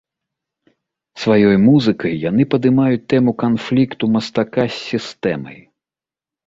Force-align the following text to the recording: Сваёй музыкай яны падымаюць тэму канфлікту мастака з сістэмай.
Сваёй 1.23 1.57
музыкай 1.67 2.13
яны 2.29 2.43
падымаюць 2.55 3.07
тэму 3.15 3.31
канфлікту 3.47 4.13
мастака 4.17 4.63
з 4.73 4.85
сістэмай. 4.89 5.57